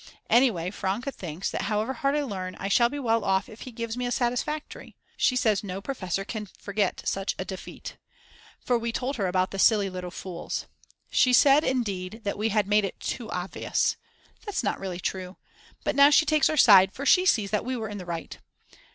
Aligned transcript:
Anyhow 0.31 0.71
Franke 0.71 1.11
thinks 1.13 1.51
that 1.51 1.61
however 1.69 1.93
hard 1.93 2.15
I 2.15 2.23
learn, 2.23 2.55
I 2.55 2.69
shall 2.69 2.89
be 2.89 2.97
well 2.97 3.23
off 3.23 3.47
if 3.47 3.61
he 3.61 3.71
gives 3.71 3.95
me 3.95 4.07
a 4.07 4.11
Satisfactory. 4.11 4.95
She 5.15 5.35
says 5.35 5.63
no 5.63 5.79
professor 5.79 6.25
can 6.25 6.47
forget 6.47 7.03
such 7.05 7.35
a 7.37 7.45
defeat. 7.45 7.97
For 8.59 8.79
we 8.79 8.91
told 8.91 9.17
her 9.17 9.27
about 9.27 9.51
the 9.51 9.59
silly 9.59 9.91
little 9.91 10.09
fools. 10.09 10.65
She 11.11 11.33
said, 11.33 11.63
indeed, 11.63 12.21
that 12.23 12.35
we 12.39 12.49
had 12.49 12.65
made 12.67 12.83
it 12.83 12.99
too 12.99 13.29
obvious. 13.29 13.95
That's 14.47 14.63
not 14.63 14.79
really 14.79 14.99
true. 14.99 15.37
But 15.83 15.95
now 15.95 16.09
she 16.09 16.25
takes 16.25 16.49
our 16.49 16.57
side, 16.57 16.93
for 16.93 17.05
she 17.05 17.27
sees 17.27 17.51
that 17.51 17.63
we 17.63 17.77
were 17.77 17.87
in 17.87 17.99
the 17.99 18.05
right. 18.07 18.39